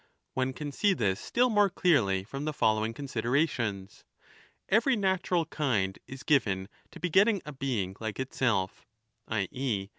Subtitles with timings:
[0.35, 4.03] lo 1187^ 10 One can see this still more clearly from the following 30 considerations.
[4.67, 8.87] Every natural kind is given to begetting a being like itself,
[9.27, 9.47] i.
[9.51, 9.89] e.